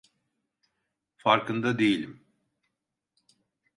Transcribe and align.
Farkında 1.17 1.79
değilim! 1.79 2.25